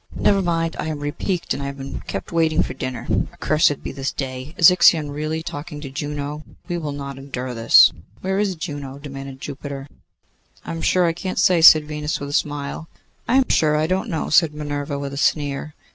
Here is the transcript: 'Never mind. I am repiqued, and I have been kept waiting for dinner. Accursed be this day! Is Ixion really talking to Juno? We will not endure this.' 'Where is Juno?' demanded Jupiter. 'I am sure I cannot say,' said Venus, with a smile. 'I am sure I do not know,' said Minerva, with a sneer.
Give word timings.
'Never 0.15 0.41
mind. 0.41 0.75
I 0.79 0.87
am 0.87 0.97
repiqued, 1.01 1.53
and 1.53 1.61
I 1.61 1.67
have 1.67 1.77
been 1.77 1.99
kept 2.07 2.31
waiting 2.31 2.63
for 2.63 2.73
dinner. 2.73 3.05
Accursed 3.33 3.83
be 3.83 3.91
this 3.91 4.11
day! 4.11 4.55
Is 4.57 4.71
Ixion 4.71 5.11
really 5.11 5.43
talking 5.43 5.79
to 5.79 5.91
Juno? 5.91 6.41
We 6.67 6.79
will 6.79 6.91
not 6.91 7.19
endure 7.19 7.53
this.' 7.53 7.93
'Where 8.21 8.39
is 8.39 8.55
Juno?' 8.55 8.97
demanded 8.97 9.39
Jupiter. 9.41 9.87
'I 10.65 10.71
am 10.71 10.81
sure 10.81 11.05
I 11.05 11.13
cannot 11.13 11.37
say,' 11.37 11.61
said 11.61 11.85
Venus, 11.85 12.19
with 12.19 12.29
a 12.29 12.33
smile. 12.33 12.89
'I 13.27 13.35
am 13.35 13.49
sure 13.49 13.75
I 13.77 13.85
do 13.85 13.93
not 13.97 14.09
know,' 14.09 14.31
said 14.31 14.55
Minerva, 14.55 14.97
with 14.97 15.13
a 15.13 15.17
sneer. 15.17 15.75